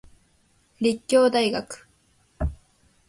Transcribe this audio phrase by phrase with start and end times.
[0.79, 1.87] 立教大学